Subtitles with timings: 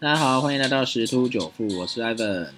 [0.00, 2.48] 大家好，欢迎来到十突九富，我是 Ivan。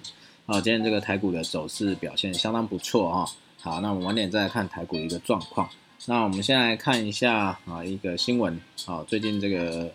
[0.46, 3.32] 好，今天这个台股的走势表现相当不错哈。
[3.60, 5.68] 好，那我们晚点再来看台股的一个状况。
[6.06, 8.60] 那我们先来看一下啊一个新闻。
[8.86, 9.90] 好，最近这个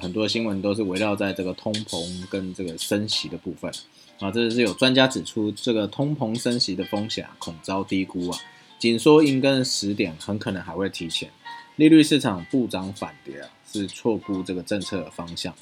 [0.00, 3.70] 很多新闻都是围绕在这个通膨跟这个升息的部分。
[4.18, 8.36] 啊，这是有专家指出，这个通膨升息的风险恐遭低估啊。
[8.80, 11.30] 紧缩应跟时点很可能还会提前，
[11.76, 15.54] 利率市场不涨反跌啊，是错估这个政策的方向。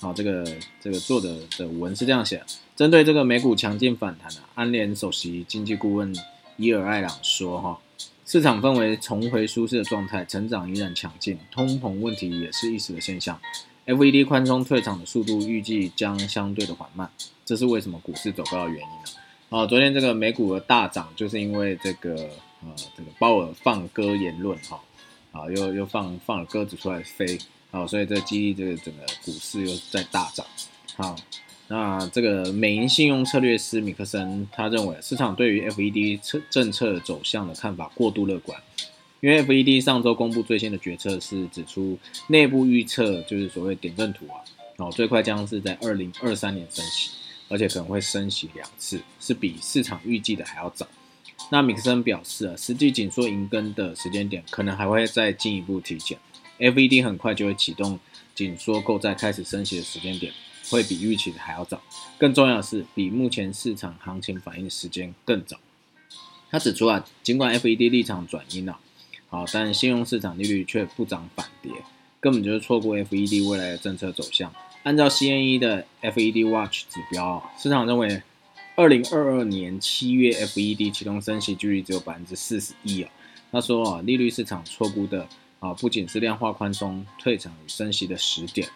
[0.00, 0.46] 好，这个
[0.80, 2.40] 这个作者的文是这样写：
[2.76, 6.14] 针对这个美股强劲反弹啊，安联首席经济顾问
[6.56, 7.80] 伊尔艾朗说，哈，
[8.24, 13.40] 市场氛围重回舒适的状态，成长依然强劲，通膨问题也是一时的现象。
[13.86, 17.10] FED 宽松退场的速度预计将相对的缓慢，
[17.44, 19.10] 这是为什么股市走高的原因呢？
[19.48, 22.14] 哦，昨天这个美股的大涨，就是因为这个
[22.62, 24.80] 呃这个鲍尔放鸽言论，哈，
[25.32, 27.36] 啊又又放放了鸽子出来飞。
[27.70, 30.46] 好，所以这激励这个整个股市又在大涨。
[30.96, 31.14] 好，
[31.68, 38.58] 那这个美银信用策略师米克森他认为，市场对于 FED 策政策走向的看法过度乐观，
[39.20, 44.40] 因为 FED 上周公布最新的决策是指出，内部预测就是所谓点阵图啊，
[44.78, 47.10] 哦，最快将是在二零二三年升息，
[47.48, 50.88] 而且可能会升息两次，是比市场预计的还要早。
[51.50, 56.18] 那米克森表示啊，实际紧缩银根的时间点可能还会再进一步提前。
[56.58, 57.98] FED 很快就会启动
[58.34, 60.32] 紧缩购债开始升息的时间点，
[60.70, 61.80] 会比预期的还要早。
[62.18, 65.56] 更重要的是，比目前市场行情反应的时间更早。
[66.50, 68.78] 他指出啊，尽管 FED 立场转阴了，
[69.28, 71.70] 好，但信用市场利率却不涨反跌，
[72.20, 74.52] 根本就是错过 FED 未来的政策走向。
[74.82, 78.22] 按照 CNE 的 FED Watch 指标，市场认为，
[78.76, 83.10] 二零二二年七月 FED 启动升息几率只有百分之四十一啊。
[83.52, 85.28] 他说啊，利率市场错估的。
[85.60, 88.68] 啊，不仅是量化宽松退场与升息的时点，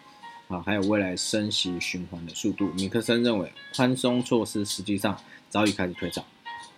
[0.49, 2.67] 啊，还有未来升息循环的速度。
[2.73, 5.17] 米克森认为，宽松措施实际上
[5.49, 6.23] 早已开始退场，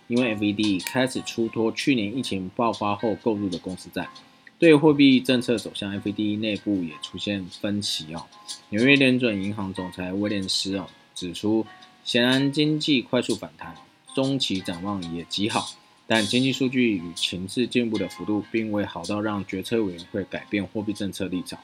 [0.06, 4.08] 因为 FED 开始出脱去年疫情爆发后购入的公司债。
[4.58, 8.24] 对货币政策走向，FED 内部也出现分歧哦。
[8.70, 11.66] 纽约联准银行总裁威廉斯哦指出，
[12.04, 13.74] 显然经济快速反弹，
[14.14, 15.68] 中期展望也极好。
[16.08, 21.58] 但经济数据与情势进步的幅度，并未好到让决策委员会改变货币政策立场。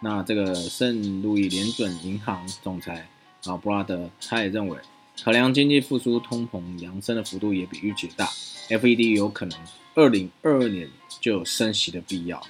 [0.00, 3.08] 那这个圣路易联准银行总裁
[3.44, 4.76] 啊布拉德，他也认为，
[5.24, 8.26] 考量经济复苏、通膨扬升的幅度也比预期大
[8.68, 9.58] ，FED 有可能
[9.94, 10.90] 二零二二年
[11.20, 12.42] 就有升息的必要。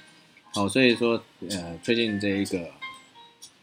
[0.53, 2.69] 好，所以说，呃，最近这一个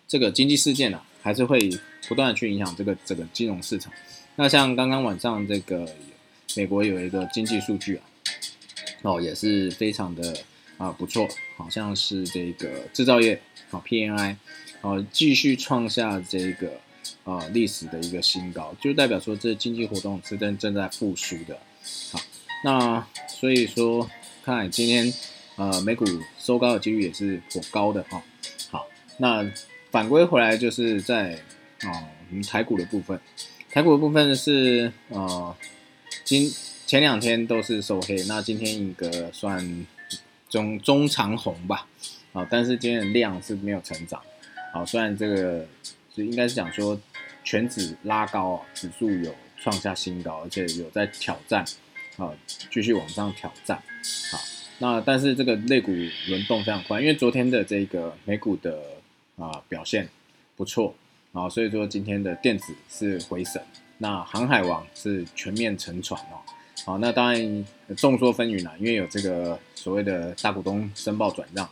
[0.08, 1.70] 这个经济事件呢，还是会
[2.08, 3.92] 不断去影响这个这个金融市场。
[4.36, 5.86] 那像刚刚晚上这个。
[6.56, 8.02] 美国有一个经济数据啊，
[9.02, 10.36] 哦，也是非常的
[10.78, 13.40] 啊不错，好像是这个制造业
[13.70, 14.36] 啊 PNI，
[14.80, 16.72] 哦继续创下这个
[17.24, 21.56] 啊历史的一个新高，就代表说这经济活动是正正在复苏的。
[22.10, 22.20] 好，
[22.64, 24.10] 那所以说
[24.44, 25.12] 看今天
[25.56, 26.04] 呃美股
[26.38, 28.22] 收高的几率也是颇高的哈。
[28.70, 28.86] 好，
[29.18, 29.48] 那
[29.90, 31.34] 反归回来就是在
[31.82, 33.20] 啊我们台股的部分，
[33.70, 35.54] 台股的部分是呃。
[36.30, 36.48] 今
[36.86, 39.84] 前两天都是收黑，那今天一个算
[40.48, 41.88] 中中长红吧，
[42.32, 44.22] 啊，但是今天的量是没有成长，
[44.72, 45.66] 好，虽然这个
[46.14, 46.96] 就应该是讲说
[47.42, 51.64] 全指拉高，指数有创下新高，而且有在挑战，
[52.16, 52.32] 啊，
[52.70, 53.82] 继续往上挑战，
[54.30, 54.38] 好，
[54.78, 55.90] 那但是这个类股
[56.28, 58.80] 轮动非常快，因为昨天的这个美股的
[59.36, 60.08] 啊表现
[60.54, 60.94] 不错，
[61.32, 63.60] 啊，所以说今天的电子是回升。
[64.02, 66.40] 那航海王是全面沉船哦，
[66.86, 67.66] 好，那当然
[67.98, 71.68] 众说纷纭啦，因为有这个所谓的大股东申报转让，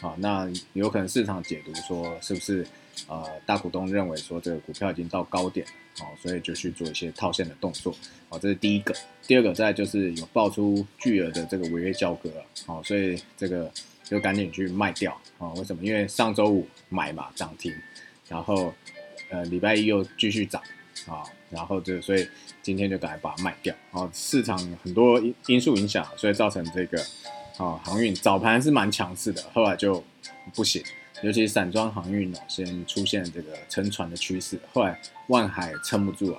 [0.00, 2.66] 好，那有可能市场解读说是不是
[3.06, 5.64] 呃大股东认为说这个股票已经到高点，
[5.96, 7.94] 好，所以就去做一些套现的动作，
[8.28, 8.92] 好，这是第一个，
[9.28, 13.70] 第二个再就是有爆出巨额的这个违约交割了，好，所以这个
[14.02, 15.84] 就赶紧去卖掉，啊，为什么？
[15.84, 17.72] 因为上周五买嘛涨停，
[18.28, 18.74] 然后
[19.30, 20.60] 呃礼拜一又继续涨。
[21.06, 22.26] 啊，然后就所以
[22.62, 23.74] 今天就赶快把它卖掉。
[23.92, 27.00] 啊，市场很多因因素影响，所以造成这个
[27.56, 30.02] 啊航运早盘是蛮强势的，后来就
[30.54, 30.82] 不行。
[31.22, 36.38] 尤其散装航运呢，先出现这个沉船的趋势，后来万海撑不住了，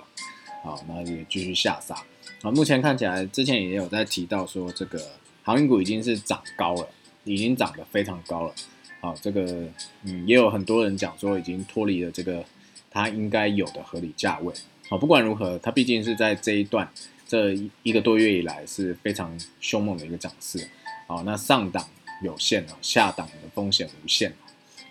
[0.63, 1.95] 啊，那也继续下杀。
[2.41, 5.01] 啊，目前看起来之前也有在提到说，这个
[5.43, 6.87] 航运股已经是涨高了，
[7.23, 8.53] 已经涨得非常高了。
[9.01, 9.67] 啊，这个
[10.03, 12.43] 嗯，也有很多人讲说已经脱离了这个。
[12.91, 14.53] 它应该有的合理价位，
[14.89, 16.89] 好，不管如何，它毕竟是在这一段
[17.27, 17.53] 这
[17.83, 20.67] 一个多月以来是非常凶猛的一个涨势，
[21.07, 21.87] 好，那上档
[22.23, 24.33] 有限啊，下档的风险无限，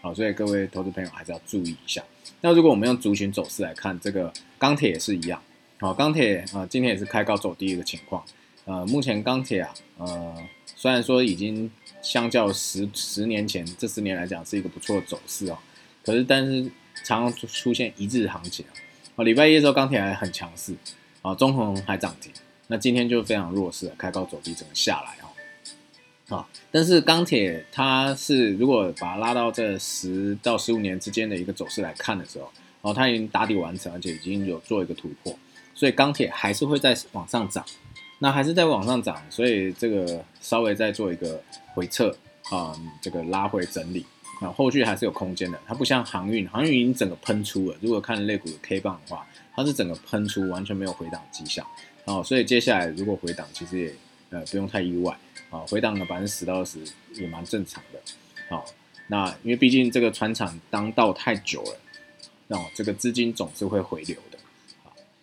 [0.00, 2.02] 好，所以各位投资朋友还是要注意一下。
[2.40, 5.42] 那如果我们用族群走势来看，这个钢铁也是一样，
[5.80, 8.24] 好，钢铁啊今天也是开高走低的情况，
[8.64, 11.68] 呃，目前钢铁啊，呃，虽然说已经
[12.00, 15.58] 相较十十年前这十年来讲是一个不错的走势哦，
[16.04, 16.70] 可是但是
[17.04, 18.72] 常常出现一致行情啊，
[19.16, 20.74] 哦，礼拜一的时候钢铁还很强势，
[21.22, 22.32] 啊，中红还涨停，
[22.66, 32.50] 那今天就非常弱势了，开高走低，整个下来哦，啊，但是钢铁它是如果把它拉到这十到十五年之间的一个走势来看的时候，
[32.82, 35.36] 哦，它已经打底完成，而且已经有做一个突破，
[35.74, 37.64] 所以钢铁还是会在往上涨，
[38.18, 41.42] 那还是在往上涨，所以这个稍微再做一个
[41.74, 42.14] 回撤
[42.50, 44.04] 啊，这个拉回整理。
[44.40, 47.76] 那，后续还是有空间的，它不像航运，航运已经整个喷出了。
[47.80, 51.66] 如果看类股的 K 棒的话，它是整个喷出，完全没有回档迹象。
[52.04, 53.92] 哦，所以接下来如果回档，其实也
[54.30, 55.16] 呃不用太意外。
[55.50, 56.78] 啊，回档了百分之十到二十
[57.14, 57.98] 也蛮正常的。
[58.50, 58.64] 好，
[59.06, 61.80] 那因为毕竟这个船厂当道太久了，
[62.48, 64.38] 那这个资金总是会回流的。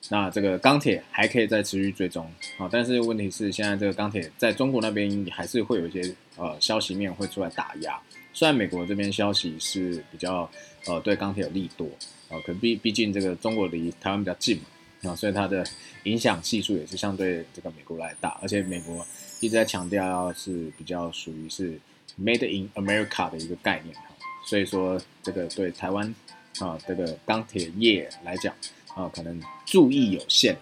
[0.09, 2.25] 那这个钢铁还可以再持续追踪。
[2.57, 7.99] 啊，但是问题是现在这个钢铁在中国那边还是会有一些呃消息面会出来打压。
[8.35, 10.49] 虽然美国这边消息是比较，
[10.87, 11.87] 呃，对钢铁有利多，
[12.27, 15.65] 啊，可毕毕竟这个中国离台湾比较近嘛，啊，所以它的
[16.03, 19.07] 影响系数也是相对这个美国来大，而且美国
[19.39, 21.79] 一直在强调是比较属于是
[22.21, 24.03] Made in America 的一个概念，哈，
[24.45, 26.13] 所以说这个对台湾
[26.59, 28.53] 啊这个钢铁业来讲，
[28.95, 30.57] 啊，可能注意有限，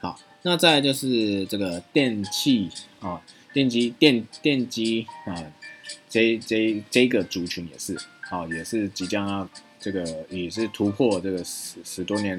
[0.00, 2.70] 好，那再就是这个电器
[3.00, 3.20] 啊，
[3.52, 5.52] 电机电电机啊。
[6.08, 7.96] 这这这个族群也是，
[8.30, 9.48] 啊，也是即将要
[9.78, 12.38] 这个也是突破这个十十多年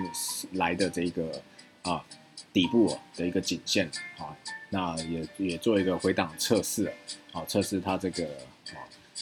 [0.53, 1.41] 来的这个
[1.83, 2.03] 啊
[2.51, 4.35] 底部的一个颈线啊，
[4.69, 6.91] 那也也做一个回档测试
[7.31, 8.25] 啊，测试它这个
[8.71, 8.77] 啊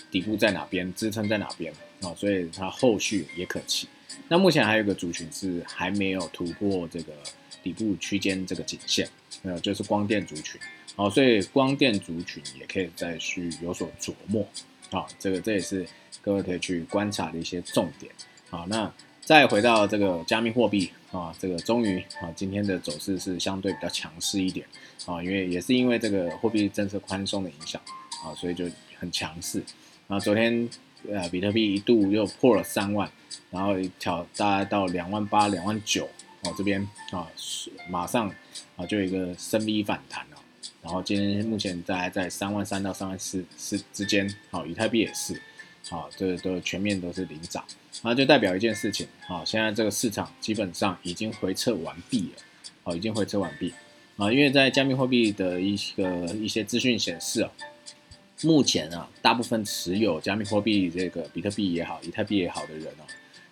[0.09, 3.87] 底部在哪边，支撑在哪边啊，所以它后续也可期。
[4.29, 7.13] 那目前还有一个族群是还没有突破这个
[7.61, 9.07] 底部区间这个颈线，
[9.43, 10.59] 呃，就是光电族群。
[10.97, 14.43] 好，所以光电族群也可以再去有所琢磨，
[14.89, 15.85] 好，这个这也是
[16.23, 18.11] 各位可以去观察的一些重点。
[18.49, 18.91] 好，那
[19.21, 24.65] 再回到这个加密货币啊，这个终于啊，今天的走势是相对比较强势一点
[25.05, 27.79] 啊，因为也是因为这个货币政策宽松的影响
[28.23, 28.65] 啊，所以就
[28.97, 29.61] 很强势。
[30.07, 30.67] 啊，昨天
[31.11, 33.07] 呃，比特币一度又破了三万，
[33.51, 36.09] 然后挑大概到两万八、两万九
[36.41, 37.27] 哦，这边啊，
[37.87, 38.33] 马上
[38.75, 40.36] 啊就有一个深 V 反弹了。
[40.87, 45.37] 然后今天目前大概在三万三到三万四四之间，好，以太币也是，
[45.89, 47.61] 好，这都全面都是领涨，
[48.03, 52.41] 那就代表一件事情，好，现在这个市场基本上已经回撤完毕了，
[52.83, 53.73] 好，已经回撤完毕，
[54.15, 57.51] 啊，因为在加密货币的一个一些资讯显示啊，
[58.43, 63.03] 目前啊，大部分持有加密货币这个比特币也好，以太币也好的人啊，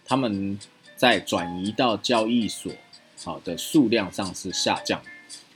[0.06, 0.58] 他们
[0.96, 2.72] 在转移到交易所
[3.22, 5.02] 好的数量上是下降。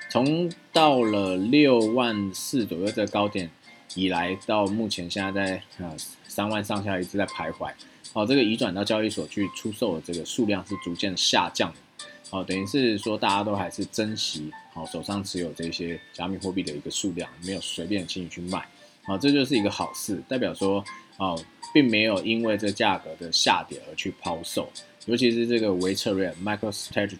[0.09, 3.49] 从到了六万四左右这个高点
[3.93, 5.95] 以来，到目前现在在呃
[6.27, 7.71] 三万上下一直在徘徊。
[8.11, 12.05] 好，这个移转到交易所去出售的这个数量是逐渐下降的。
[12.31, 18.67] 好，等于是说大家都还是珍惜好手上持有这些加密货币的一个数量，没有随便轻易去卖。
[19.03, 20.83] 好，这就是一个好事，代表说
[21.17, 21.39] 哦，
[21.71, 24.67] 并没有因为这价格的下跌而去抛售。
[25.05, 27.17] 尤其是这个维策瑞 （MicroStrategy）。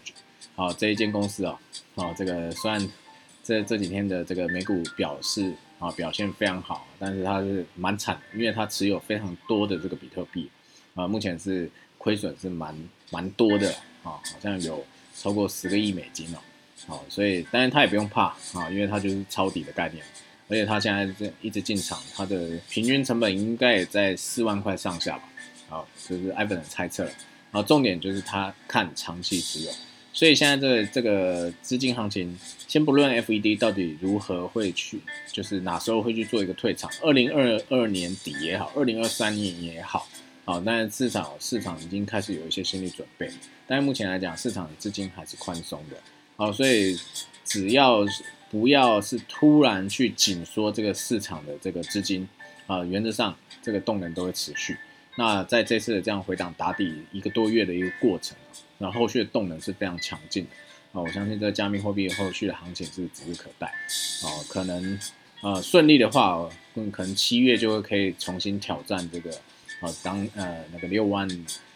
[0.60, 1.58] 好，这一间公司啊，
[1.96, 2.86] 好，这个虽然
[3.42, 10.50] 这这几天的这个美股表示啊表现非常好，但是它是蛮惨，因为它持有非常多的这个比特币
[10.96, 12.75] 啊，目前是亏损是蛮
[13.10, 13.72] 蛮多的
[14.04, 14.86] 啊，好像有
[15.16, 16.39] 超过十个亿美金哦，
[16.88, 18.24] 好，所以当然他也不用怕
[18.54, 20.04] 啊，因为它就是抄底的概念，
[20.50, 25.24] 而且他现在这一直进场，它的平均成本应该也在四万块上下吧，
[25.70, 27.10] 好，这是艾 v 的猜测，
[27.51, 29.72] 啊，重点就是他看长期持有。
[30.12, 32.38] 所以现在这这个资金行情，
[32.68, 35.00] 先不论 FED 到底如何会去，
[35.32, 40.08] 就是哪时候会去做一个退场，二零二二年底也好，二零二三年也好，
[40.44, 43.30] 好，但是市场市场已经开始有一些心理准备，
[43.68, 45.98] 但是目前来讲，市场资金还是宽松的，
[46.36, 46.98] 好，所以
[47.46, 48.04] 只要
[48.50, 52.28] 不要是突然去紧缩这个市场的这个资金，
[52.66, 54.75] 啊，原则上这个动能都会持续。
[55.18, 58.36] 那在这次的这样回档打底一个多月的一个过程。
[58.79, 61.03] 那后续的动能是非常强劲的啊！
[61.03, 63.71] 我相信这个加密货币后续的行情是指日可待
[64.24, 64.43] 哦。
[64.50, 65.00] 可能
[65.41, 69.31] 呃顺利的话，嗯，可能七月就会可以重新挑战这个
[69.81, 71.29] 啊当呃那个六万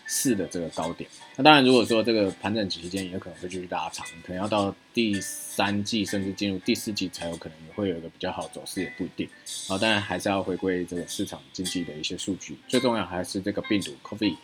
[0.07, 1.09] 四的这个高点。
[1.35, 9.27] 那当然，如果说这个盘整期间也可能会继续拉长，可能要到第三季甚至进入第四季才有可能也会有一个比较好走势，也不一定。
[9.67, 14.35] 啊，当然还是要回归这个市场经济的一些数据，最重要还是这个病毒 COVID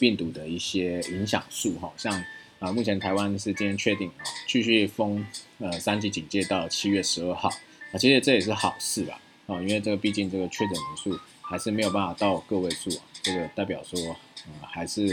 [0.00, 2.24] 病毒的一些影响数哈，像。
[2.60, 5.26] 啊，目前台湾是今天确定啊，继续封
[5.60, 7.48] 呃三级警戒到七月十二号
[7.90, 13.98] 啊，其实这也是好事吧啊，因为这个毕竟这个确诊人数还是没有办法到个位数啊，这个代表说
[14.44, 15.08] 呃还是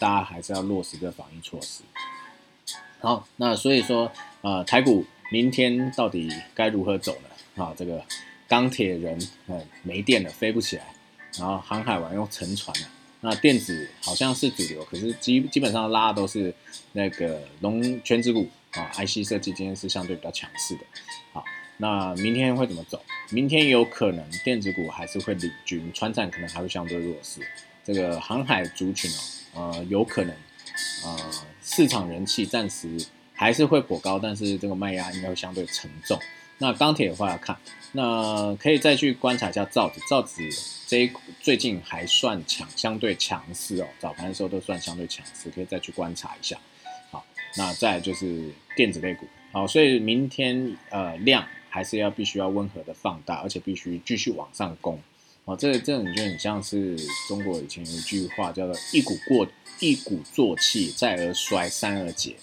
[0.00, 1.84] 大家还是要落实这防疫措施。
[2.98, 7.62] 好，那所以说呃台股明天到底该如何走呢？
[7.62, 8.04] 啊，这个
[8.48, 9.16] 钢铁人
[9.46, 10.82] 呃没电了，飞不起来，
[11.38, 12.88] 然后航海王又沉船了。
[13.20, 16.54] 那电子好像是主流，可是基基本上拉的都是
[16.92, 20.82] 那个龙全指股啊，IC 设计今天是相对比较强势的。
[21.32, 21.44] 好，
[21.78, 23.02] 那明天会怎么走？
[23.30, 27.40] 明天有可能电子股还是会领军，船产可能还会相对弱势。
[27.84, 29.10] 这个航海族群
[29.54, 30.34] 哦，呃，有可能
[31.04, 31.18] 呃
[31.62, 32.88] 市场人气暂时
[33.38, 36.18] 还是会颇高，但是这个卖压应该会相对沉重。
[36.58, 37.56] 那钢铁的话要看，
[37.92, 40.50] 那可以再去观察一下造纸，造纸。
[40.88, 43.86] 这一最近还算强，相对强势哦。
[44.00, 46.58] 早盘的时候都算相对强势，可以再去观察一下。
[47.12, 47.24] 好，
[47.56, 49.24] 那再就是电子类股。
[49.52, 55.00] 好，所以明天呃量还是要必须要温和的放大，而且必须继续往上攻。
[55.48, 56.94] 哦，这这种就很像是
[57.26, 59.48] 中国以前有一句话叫做“一鼓过
[59.80, 62.36] 一鼓作气，再而衰，三而竭”。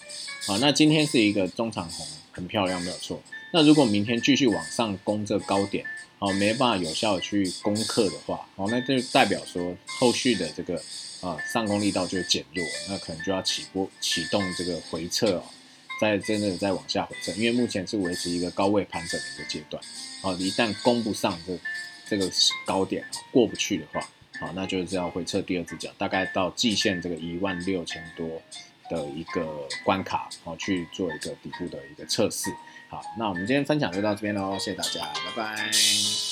[0.44, 3.22] 好，那今天是一个中长红，很漂亮，没有错。
[3.52, 5.86] 那如果明天继续往上攻这高点，
[6.18, 10.74] 好，没办法有效去攻克的话，好，那就代表说后续的这个
[11.20, 15.44] 啊上攻力道就会减弱，那可能就要起波启动这个回撤哦，
[16.00, 19.80] 再真的再往下回撤，因为目前是维持一个高位盘整的一个阶段，
[20.22, 21.56] 好，一旦攻不上这
[22.08, 22.30] 这个
[22.64, 24.00] 高点过不去的话，
[24.38, 28.40] 好，那就是要回撤第二只脚，大概到季线这个一万六千多
[28.88, 32.50] 的一个关卡，好去做一个底部的一个测试。
[32.88, 35.00] 好，那我们今天分享就到这边喽，谢谢大家，
[35.36, 36.25] 拜拜。